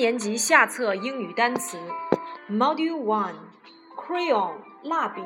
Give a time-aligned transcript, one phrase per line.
[0.00, 1.76] 年级下册英语单词
[2.48, 5.20] ，Module One，crayon 蜡笔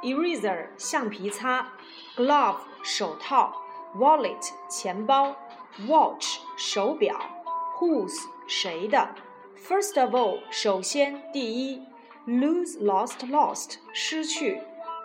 [0.00, 1.72] ，eraser 橡皮擦
[2.16, 3.52] ，glove 手套
[3.96, 5.34] ，wallet 钱包
[5.88, 7.18] ，watch 手表
[7.80, 9.08] ，whose 谁的
[9.58, 11.82] ，first of all 首先第一
[12.24, 14.62] ，lose lost lost 失去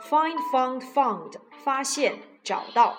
[0.08, 2.96] ，find found found 发现找到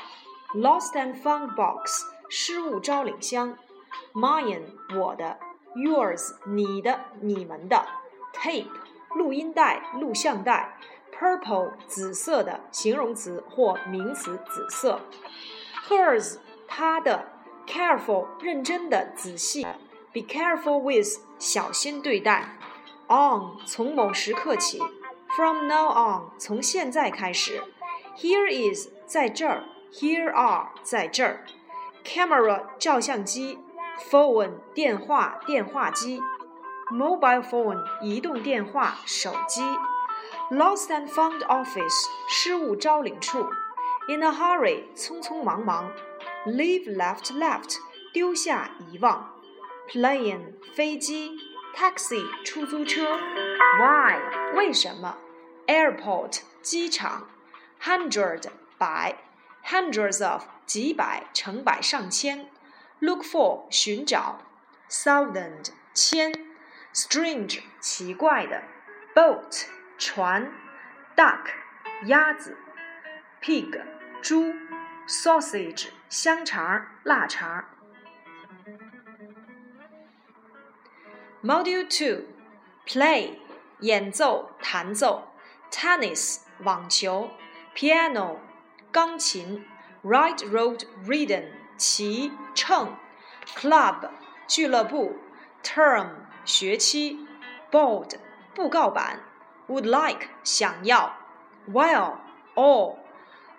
[0.53, 3.57] ，lost and found box 失物招领箱
[4.15, 4.65] ，mine
[4.99, 5.48] 我的。
[5.75, 7.87] Yours，你的、你们的
[8.33, 8.67] ；tape，
[9.15, 10.77] 录音带、录像带
[11.13, 15.01] ；purple，紫色的，形容词或名词，紫色
[15.89, 17.27] ；hers，她的
[17.67, 19.67] ；careful，认真的、仔细
[20.13, 22.57] ；be careful with，小心对待
[23.07, 24.81] ；on，从某时刻起
[25.29, 27.63] ；from now on，从现在开始
[28.17, 31.45] ；here is，在这儿；here are，在这儿
[32.05, 33.59] ；camera，照相机。
[33.99, 36.21] Phone 电话电话机
[36.91, 39.63] ，mobile phone 移动电话手机
[40.51, 43.51] ，lost and found office 失物招领处
[44.09, 45.91] ，in a hurry 匆匆忙忙
[46.47, 47.77] ，leave left left
[48.13, 49.35] 丢下遗忘
[49.89, 51.37] ，plane 飞机
[51.75, 53.19] ，taxi 出租车
[53.81, 54.21] ，why
[54.55, 55.17] 为什么
[55.67, 57.27] ，airport 机场
[57.83, 58.45] ，hundred
[58.79, 59.19] 百
[59.67, 62.49] ，hundreds of 几百成百上千。
[63.00, 64.40] Look for 寻找，
[64.90, 66.32] thousand 千，
[66.94, 68.64] strange 奇怪的，
[69.14, 69.66] boat
[69.98, 70.52] 船，
[71.16, 71.48] duck
[72.06, 72.58] 鸭子，
[73.42, 73.82] pig
[74.22, 74.54] 猪，
[75.08, 77.66] sausage 香肠腊肠。
[81.44, 82.26] Module Two
[82.88, 83.38] Play
[83.80, 85.34] 演奏弹奏，
[85.70, 87.30] tennis 网球，
[87.76, 88.38] piano
[88.94, 89.66] 钢琴，
[90.04, 92.96] right road ridden 骑乘，
[93.56, 94.10] club
[94.48, 95.18] 俱乐部，
[95.64, 96.10] term
[96.46, 97.20] 学期，
[97.72, 98.16] board
[98.54, 99.20] 布告板，
[99.68, 101.16] would like 想要，
[101.72, 102.18] while
[102.56, 102.98] all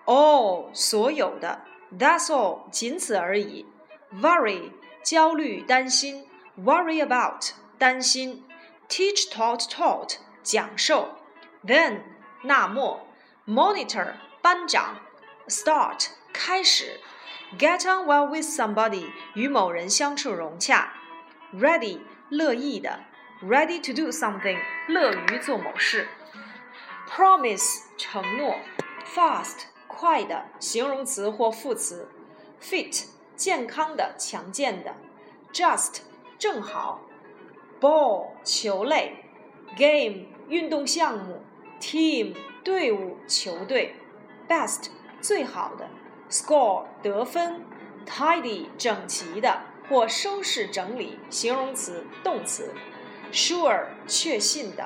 [0.05, 1.61] all 所有的，
[1.97, 3.65] that's all 仅此而已，
[4.13, 4.71] worry
[5.03, 6.27] 焦虑担心，
[6.57, 8.43] worry about 担心，
[8.87, 11.17] teach taught taught 讲授，
[11.65, 12.01] then
[12.43, 13.05] 那么，
[13.47, 14.97] monitor 班长，
[15.47, 16.99] start 开始。
[17.57, 20.93] Get on well with somebody，与某人相处融洽。
[21.53, 21.99] Ready，
[22.29, 23.01] 乐意的。
[23.41, 26.07] Ready to do something，乐于做某事。
[27.09, 28.55] Promise，承诺。
[29.05, 32.09] Fast，快的，形容词或副词。
[32.61, 33.05] Fit，
[33.35, 34.95] 健康的，强健的。
[35.53, 36.01] Just，
[36.37, 37.01] 正好。
[37.79, 39.25] Ball，球类。
[39.77, 41.43] Game，运动项目。
[41.79, 43.95] Team，队伍，球队。
[44.47, 44.87] Best，
[45.21, 45.89] 最好的。
[46.29, 47.65] score 得分，
[48.05, 52.65] tidy 整齐的或收拾整理，形容词、动词；
[53.31, 54.85] sure 确信的；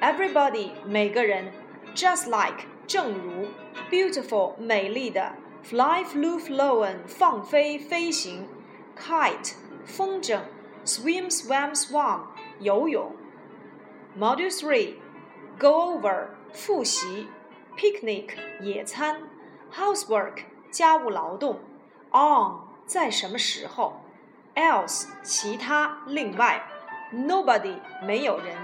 [0.00, 1.46] everybody 每个人；
[1.94, 3.48] just like 正如；
[3.90, 5.32] beautiful 美丽的；
[5.64, 8.46] fly flew flown 放飞飞行；
[8.96, 9.54] kite
[9.84, 10.40] 风筝；
[10.84, 12.20] swim swam swam
[12.60, 13.12] 游泳。
[14.18, 14.94] Module Three
[15.58, 17.28] Go over 复习，
[17.76, 18.30] picnic
[18.60, 19.22] 野餐，
[19.74, 21.59] housework 家务劳动
[22.11, 24.01] ，on 在什么时候
[24.55, 26.65] ，else 其他另外
[27.13, 28.55] ，nobody 没有人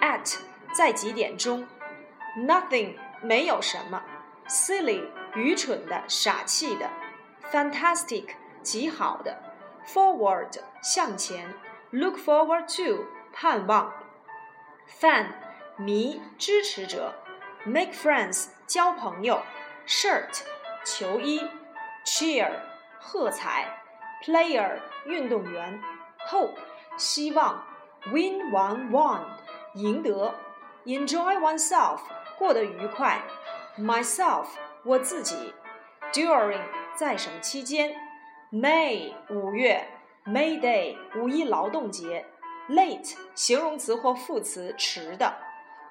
[0.00, 0.36] ，at
[0.76, 1.66] 在几点钟
[2.36, 4.02] ，nothing 没有什么
[4.48, 6.90] ，silly 愚蠢的傻气的
[7.52, 9.40] ，fantastic 极好的
[9.86, 11.54] ，forward 向前
[11.90, 13.92] ，look forward to 盼望
[15.00, 15.28] ，fan
[15.76, 17.14] 迷支持者
[17.64, 19.40] ，make friends 交朋友
[19.86, 20.53] ，shirt。
[20.84, 21.40] 球衣
[22.04, 22.50] ，cheer，
[23.00, 23.66] 喝彩
[24.22, 25.82] ，player，运动员
[26.28, 26.56] ，hope，
[26.98, 27.64] 希望
[28.12, 29.22] ，win one one，
[29.74, 30.34] 赢得
[30.84, 32.00] ，enjoy oneself，
[32.36, 33.22] 过得愉快
[33.78, 34.46] ，myself，
[34.84, 35.54] 我自己
[36.12, 36.60] ，during，
[36.94, 37.96] 在什么期间
[38.52, 39.88] ，May，五月
[40.26, 42.26] ，May Day，五一劳动节
[42.68, 45.34] ，late，形容词或副词，迟的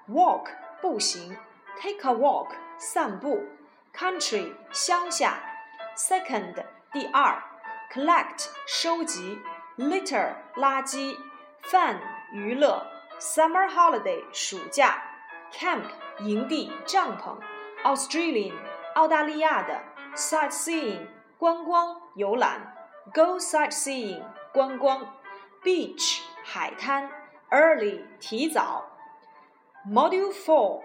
[0.08, 0.52] ，walk，
[0.82, 1.36] 步行
[1.82, 3.44] ，take a walk，散步。
[3.95, 5.41] country 乡下，
[5.97, 6.55] second
[6.93, 7.43] 第二，
[7.93, 9.39] collect 收集，
[9.77, 11.17] litter 垃圾，
[11.63, 11.99] fun
[12.33, 12.87] 娱乐，
[13.19, 15.03] summer holiday 暑假，
[15.53, 15.85] camp
[16.21, 17.37] 营地帐篷，
[17.83, 18.55] Australian
[18.95, 19.81] 澳大利亚的，
[20.15, 22.75] sightseeing 观光游览，
[23.13, 24.23] go sightseeing
[24.53, 25.15] 观光，
[25.63, 27.11] beach 海滩，
[27.51, 28.85] early 提早，
[29.87, 30.83] module four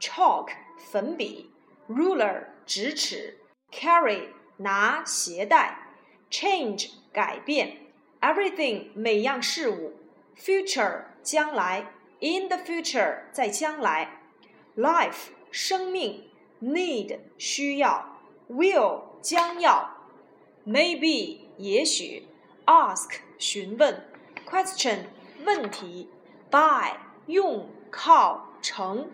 [0.00, 1.48] chalk 粉笔。
[1.87, 3.37] ruler 直尺
[3.71, 5.79] ，carry 拿携带
[6.29, 7.77] ，change 改变
[8.21, 9.93] ，everything 每样事物
[10.37, 14.19] ，future 将来，in the future 在将来
[14.75, 16.29] ，life 生命
[16.61, 18.19] ，need 需要
[18.49, 19.89] ，will 将要
[20.65, 22.27] ，maybe 也许
[22.65, 24.05] ，ask 询问
[24.45, 25.05] ，question
[25.45, 26.09] 问题
[26.51, 26.97] ，by
[27.27, 29.09] 用靠乘。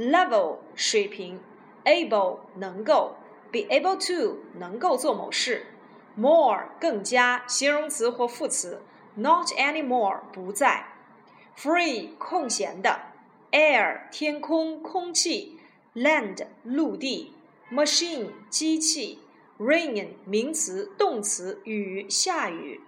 [0.00, 1.38] level 水平。
[1.83, 3.15] ，able 能够，
[3.51, 5.65] be able to 能够做某事，
[6.17, 8.81] more 更加形容词或副词，
[9.15, 10.87] not anymore 不在，
[11.57, 12.99] free 空闲的，
[13.51, 15.59] air 天空空气，
[15.93, 17.33] land 陆地，
[17.71, 19.19] machine 机器，
[19.59, 22.81] rain 名词动词雨下雨，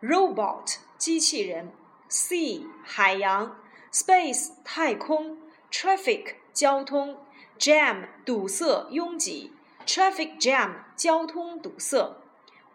[0.00, 1.70] robot 机器人，
[2.08, 3.56] sea 海洋。
[3.92, 5.38] Space 太空，
[5.70, 7.16] traffic 交通
[7.59, 9.51] ，jam 堵塞拥挤
[9.85, 12.15] ，traffic jam 交通堵塞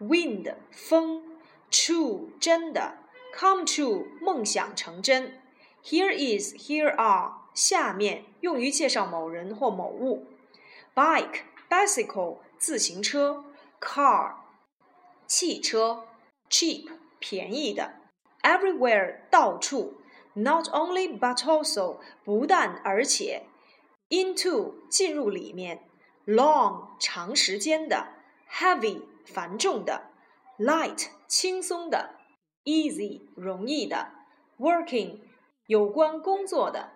[0.00, 1.22] ，wind 风
[1.70, 2.98] ，true 真的
[3.36, 5.40] ，come true 梦想成真
[5.82, 10.26] ，here is here are 下面用于介绍某人或某物
[10.94, 13.44] ，bike bicycle 自行车
[13.80, 14.34] ，car
[15.26, 16.06] 汽车
[16.50, 17.94] ，cheap 便宜的
[18.42, 20.00] ，everywhere 到处。
[20.34, 23.44] Not only but also 不但而且
[24.08, 25.88] ，into 进入里面
[26.26, 28.08] ，long 长时间的
[28.50, 30.10] ，heavy 繁重的
[30.58, 32.16] ，light 轻松的
[32.64, 34.12] ，easy 容易的
[34.58, 35.20] ，working
[35.66, 36.92] 有关工作的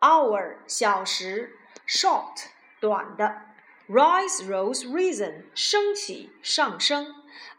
[0.00, 1.56] ，hour 小时
[1.86, 2.46] ，short
[2.80, 3.42] 短的
[3.88, 7.14] ，rise rose risen 升起上升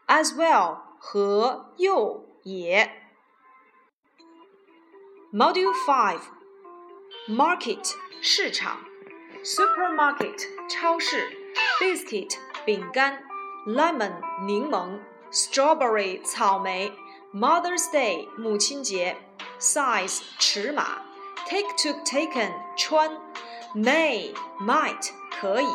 [0.08, 3.04] ，as well 和又也。
[5.34, 6.22] Module Five
[7.28, 8.81] Market 市场，
[9.45, 11.25] Supermarket 超市，
[11.81, 13.23] Biscuit 饼干，
[13.67, 14.13] Lemon
[14.45, 14.99] 柠檬，
[15.31, 16.93] Strawberry 草莓，
[17.33, 19.17] Mother's Day 母亲节，
[19.61, 21.03] Size 尺码，
[21.47, 23.11] Take to taken 穿，
[23.75, 25.11] May might
[25.41, 25.69] 可以，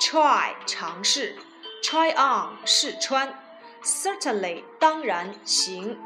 [0.00, 1.36] Try 尝试，
[1.82, 3.38] Try on 试穿，
[3.82, 5.98] Certainly 当然行。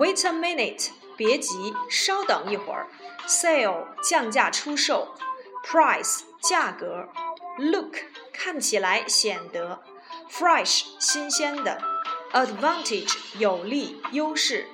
[0.00, 2.88] Wait a minute，别急，稍等一会儿。
[3.26, 5.14] Sale，降价出售。
[5.64, 7.08] Price，价格。
[7.58, 7.96] Look，
[8.32, 9.82] 看起来显得。
[10.30, 11.80] Fresh，新鲜的。
[12.32, 14.68] Advantage，有利，优势。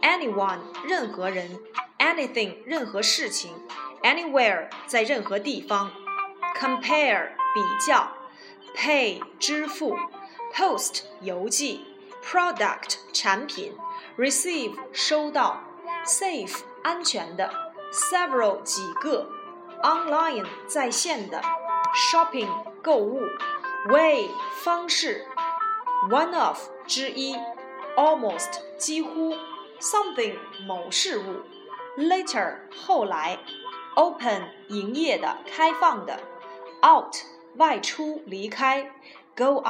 [0.00, 1.60] Anyone，任何人。
[1.98, 3.52] Anything，任何事情。
[4.02, 5.92] Anywhere，在任何地方。
[6.58, 8.16] Compare，比较。
[8.74, 9.98] Pay，支付。
[10.54, 11.86] Post，邮寄。
[12.24, 13.76] Product，产品。
[14.16, 15.62] receive 收到，
[16.04, 17.50] safe 安全的，
[17.92, 19.28] several 几个，
[19.82, 21.40] online 在线的，
[21.94, 22.48] shopping
[22.82, 23.20] 购物，
[23.88, 24.30] way
[24.62, 25.26] 方式，
[26.10, 27.36] one of 之一，
[27.96, 29.36] almost 几乎，
[29.80, 30.36] something
[30.66, 31.42] 某事物，
[31.96, 33.38] later 后来，
[33.94, 36.18] open 营业的开放的，
[36.82, 37.14] out
[37.56, 38.90] 外出离开，
[39.36, 39.62] go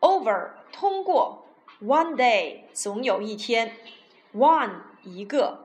[0.00, 1.45] out，over 通过。
[1.80, 3.70] One day，总有一天；
[4.32, 5.58] one 一个；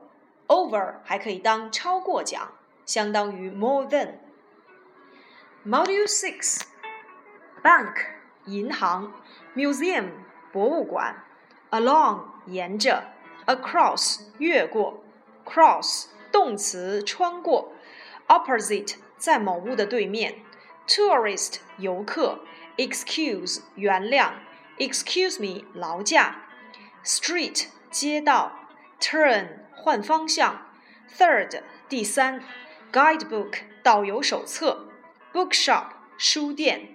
[0.48, 2.50] over 还可以当超过讲，
[2.84, 7.94] 相当于 more than。Module Six，Bank
[8.46, 9.12] 银行；
[9.54, 10.10] Museum
[10.52, 11.14] 博物馆；
[11.70, 13.02] Along 沿着；
[13.46, 14.94] Across 越过；
[15.44, 17.72] Cross 动词穿过；
[18.26, 20.32] Opposite 在某物的对面；
[20.86, 22.38] Tourist 游客；
[22.76, 24.32] Excuse 原谅。
[24.78, 26.42] Excuse me，劳驾。
[27.04, 28.52] Street，街道。
[29.00, 30.66] Turn，换方向。
[31.16, 32.42] Third，第三。
[32.92, 34.88] Guidebook，导游手册。
[35.32, 36.94] Bookshop，书店。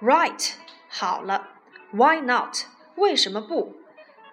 [0.00, 0.52] Right，
[0.88, 1.48] 好了。
[1.92, 2.64] Why not？
[2.94, 3.76] 为什么不？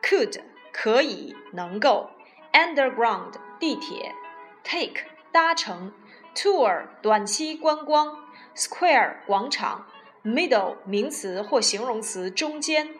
[0.01, 2.11] Could，可以，能够。
[2.53, 4.15] Underground，地铁。
[4.63, 5.93] Take，搭乘。
[6.35, 8.23] Tour，短期观光。
[8.55, 9.87] Square，广场。
[10.24, 12.94] Middle 名词或形容词中间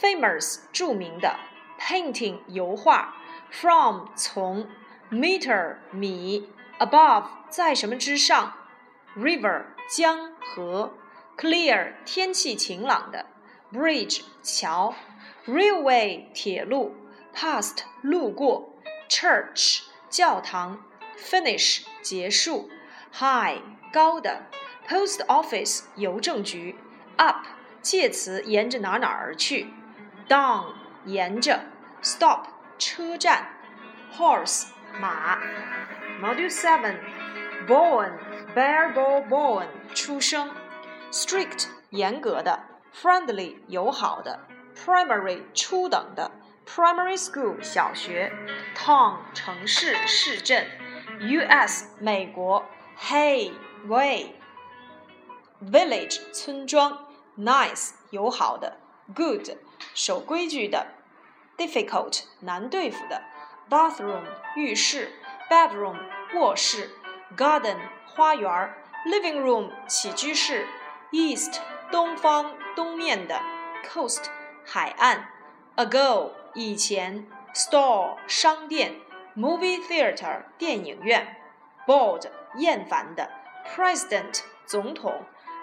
[0.00, 1.38] ，famous 著名的
[1.78, 3.16] ，painting 油画
[3.50, 4.66] ，from 从
[5.10, 8.54] ，meter 米，above 在什么之上
[9.16, 10.94] ，river 江河
[11.36, 13.26] ，clear 天气晴朗的
[13.72, 14.92] ，bridge 桥
[15.46, 16.96] ，railway 铁路
[17.32, 18.74] ，past 路过
[19.08, 20.84] ，church 教堂
[21.16, 22.68] ，finish 结束
[23.12, 23.60] ，high
[23.92, 24.46] 高的。
[24.87, 26.75] Post office 邮政局，
[27.17, 27.45] up
[27.81, 29.73] 介词沿着哪哪而去，
[30.27, 30.73] down
[31.05, 31.61] 沿着，
[32.01, 32.45] stop
[32.77, 33.47] 车站，
[34.15, 34.67] horse
[34.99, 35.39] 马。
[36.21, 36.97] Module seven
[37.67, 38.11] born
[38.53, 40.51] bear born born 出生，
[41.11, 42.59] strict 严格的；
[42.93, 44.39] friendly 友好的；
[44.75, 46.31] primary 初等的；
[46.67, 48.31] primary school 小学；
[48.75, 50.65] town 城市市镇；
[51.21, 51.87] U.S.
[51.99, 52.63] 美国；
[52.99, 53.53] hey
[53.87, 54.34] way
[55.61, 56.93] village 村庄；
[57.37, 58.77] nice 友好的；
[59.13, 59.57] good
[59.93, 60.87] 守规矩的；
[61.57, 63.21] difficult 难对付的；
[63.69, 64.23] bathroom
[64.55, 65.09] 浴室；
[65.49, 65.97] bedroom
[66.33, 66.89] 卧室；
[67.37, 67.77] garden
[68.07, 68.69] 花园；
[69.05, 70.65] living room 起居室；
[71.11, 71.59] east
[71.91, 73.35] 东方东面的；
[73.87, 74.25] coast
[74.65, 75.25] 海岸；
[75.75, 78.93] ago 以前；store 商店；
[79.35, 81.23] movie theatre 电影院；
[81.85, 83.29] bored 厌烦的；
[83.75, 85.23] president 总统。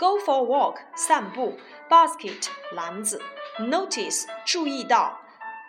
[0.00, 1.58] Go for a walk，散步。
[1.88, 3.22] Basket，篮子。
[3.58, 5.20] Notice，注意到。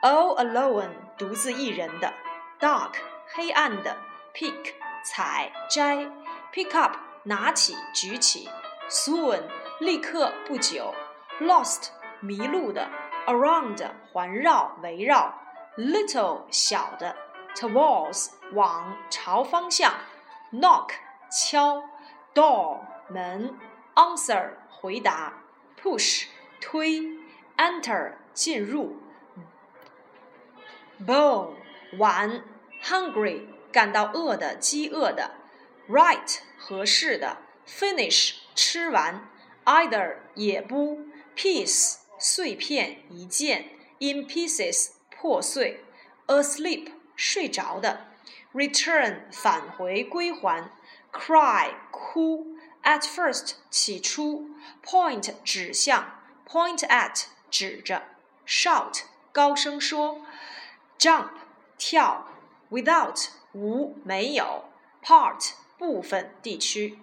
[0.01, 2.13] All alone，独自一人的。
[2.59, 2.93] Dark，
[3.33, 3.97] 黑暗的。
[4.33, 6.09] Pick，采摘。
[6.53, 8.49] Pick up，拿起举起。
[8.89, 9.43] Soon，
[9.79, 10.93] 立刻不久。
[11.39, 12.87] Lost，迷路的。
[13.27, 15.33] Around，环绕围绕。
[15.77, 17.15] Little，小的。
[17.55, 19.93] Towards，往朝方向。
[20.51, 20.89] Knock，
[21.31, 21.83] 敲。
[22.33, 23.57] Door，门。
[23.95, 25.43] Answer 回答，
[25.81, 26.25] Push
[26.61, 27.01] 推，
[27.57, 28.97] Enter 进入，
[31.05, 31.53] Bowl
[31.97, 32.43] 碗，
[32.83, 35.31] Hungry 感到饿的、饥饿的，
[35.89, 39.29] Right 合适的，Finish 吃完，
[39.65, 43.69] Either 也不，Piece 碎片一件，
[43.99, 45.83] In pieces 破碎，
[46.27, 48.07] Asleep 睡着的，
[48.53, 50.69] Return 返回归还，
[51.11, 52.50] Cry 哭。
[52.83, 54.49] At first，起初；
[54.83, 56.03] point 指向；
[56.47, 58.01] point at 指着；
[58.47, 60.21] shout 高声说；
[60.97, 61.29] jump
[61.77, 62.25] 跳；
[62.69, 64.63] without 无没有；
[65.03, 66.97] part 部分地区。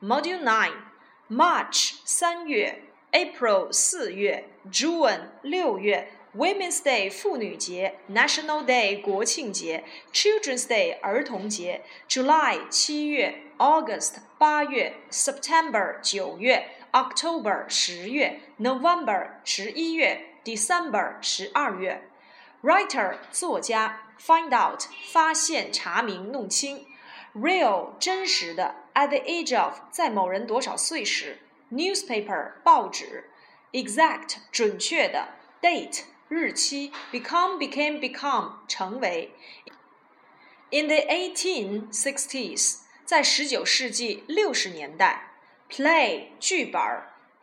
[0.00, 0.84] Module Nine
[1.28, 6.12] March 三月，April 四月，June 六月。
[6.36, 22.02] Women's Day 妇女节，National Day 国庆节，Children's Day 儿童节，July 七月 ，August 八月，September 九月，October 十月，November 十一月，December 十二月。
[22.62, 26.86] Writer 作家，Find out 发现查明弄清，
[27.34, 31.38] Real 真实的，At the age of 在某人多少岁时，
[31.72, 33.30] Newspaper 报纸，
[33.72, 35.28] Exact 准确的，
[35.62, 39.32] Date 日期 become became become 成为。
[40.70, 45.33] In the 1860s， 在十九世纪六十年代
[45.69, 46.81] ，play 剧本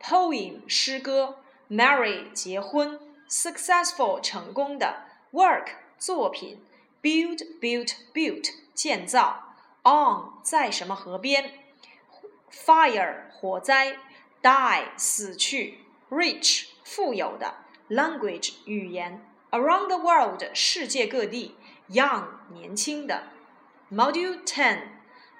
[0.01, 1.39] ，poem 诗歌
[1.69, 5.67] ，marry 结婚，successful 成功的，work
[5.97, 6.61] 作品
[7.01, 11.53] ，build built built 建造，on 在什么河边
[12.51, 13.97] ，fire 火灾
[14.41, 15.79] ，die 死去
[16.09, 17.63] ，rich 富有的。
[17.89, 21.55] language 语言，around the world 世界各地
[21.89, 23.23] ，young 年轻的
[23.91, 24.79] ，Module Ten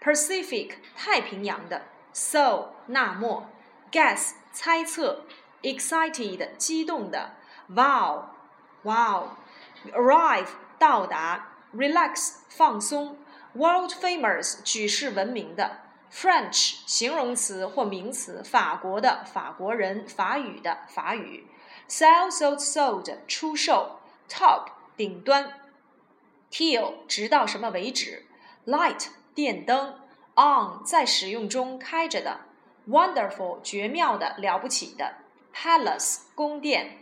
[0.03, 1.83] Pacific 太平洋的，
[2.13, 3.51] so 那么，
[3.91, 5.25] guess 猜测，
[5.63, 7.35] excited 激动的，
[7.69, 8.27] wow
[8.83, 9.29] wow
[9.93, 10.49] arrive
[10.79, 13.19] 到达，relax 放松，
[13.55, 15.79] world famous 举世闻名的，
[16.13, 21.47] French 形容词或名词，法国的法国人，法语的法语。
[21.89, 24.01] Sell, sold, sold，出售。
[24.29, 25.55] Top，顶端。
[26.51, 28.27] Till，直到什么为止？
[28.67, 30.00] Light， 电灯。
[30.36, 32.40] On，在使用中开着的。
[32.88, 35.16] Wonderful，绝妙的，了不起的。
[35.54, 36.98] Palace，宫殿。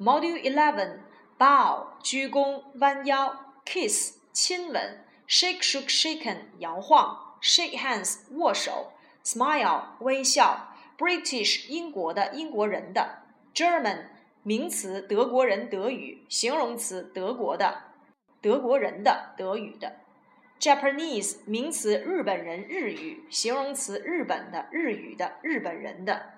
[0.00, 1.00] Module Eleven
[1.38, 3.54] bow，鞠躬，弯腰。
[3.64, 5.04] Kiss，亲吻。
[5.28, 7.36] Shake, shook, shaken，摇晃。
[7.40, 8.92] Shake hands，握手。
[9.24, 10.74] Smile，微笑。
[10.98, 13.22] British，英国的，英国人的。
[13.54, 14.06] German。
[14.44, 17.82] 名词，德国人德语；形容词，德国的，
[18.40, 20.01] 德国人的德语的。
[20.62, 26.34] Japanese 名词，日本人日语；形容词，日本的日语的日本人的。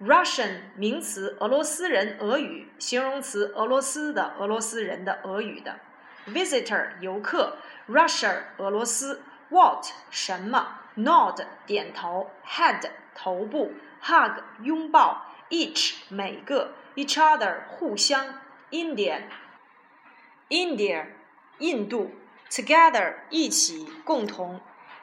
[0.00, 5.80] Russian 名词，俄罗斯人俄语；形容词，俄罗斯的俄罗斯人的俄语的。
[6.28, 9.20] Visitor 游客，Russia 俄罗斯。
[9.50, 12.30] What 什么？Nod 点头。
[12.46, 13.74] Head 头部。
[14.00, 15.26] Hug 拥抱。
[15.50, 21.04] each 每个，each other 互相，Indian，India
[21.58, 22.12] 印度
[22.50, 24.60] ，together 一起共同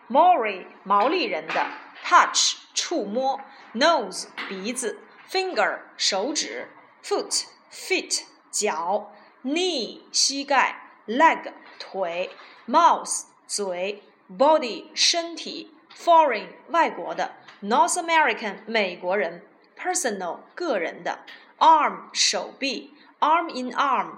[0.10, 1.68] ，Maori 毛利人的
[2.04, 3.40] ，touch 触摸
[3.74, 5.00] ，nose 鼻子
[5.30, 6.70] ，finger 手指
[7.04, 9.12] ，foot feet 脚
[9.44, 12.30] ，knee 膝盖，leg 腿
[12.68, 19.44] ，mouth 嘴，body 身体，foreign 外国的，North American 美国人
[19.78, 21.20] ，personal 个人的
[21.60, 24.14] ，arm 手臂，arm in arm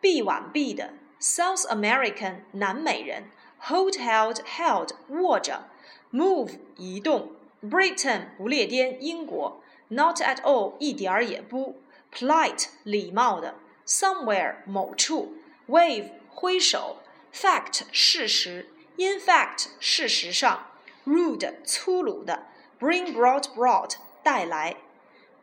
[0.00, 5.67] 臂挽臂的 ，South American 南美人，hold held held 握着，
[6.11, 11.81] move 移动，Britain 不列颠英国，not at all 一点儿也不，
[12.13, 15.33] polite 礼貌的，somewhere 某处，
[15.67, 16.97] wave 挥手，
[17.33, 20.67] fact 事实，in fact 事实上，
[21.05, 22.47] rude 粗鲁的，
[22.79, 24.77] bring brought brought 带来。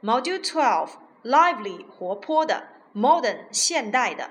[0.02, 0.90] Module Twelve
[1.22, 4.30] lively 活泼的，modern 现代的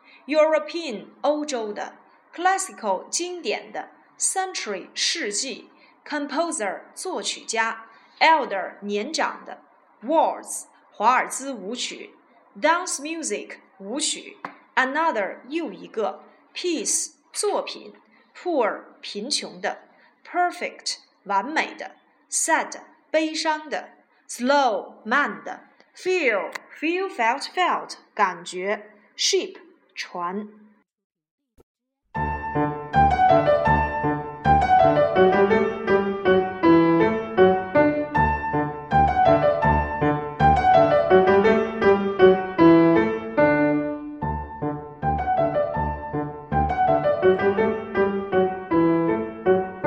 [0.30, 1.94] ，European 欧洲的，
[2.34, 5.70] classical 经典的，century 世纪，
[6.06, 7.86] composer 作曲家，
[8.20, 9.62] elder 年长的，
[10.02, 12.14] waltz 华尔兹舞曲，
[12.60, 14.36] dance music 舞曲，
[14.74, 16.22] another 又一个，
[16.54, 17.94] piece 作品，
[18.34, 19.82] poor 贫穷的，
[20.24, 21.96] perfect 完美的，
[22.30, 22.80] sad
[23.10, 23.90] 悲伤的，
[24.28, 25.60] slow 慢的。
[25.96, 29.56] feel feel felt felt 感觉，ship
[30.01, 30.47] 船。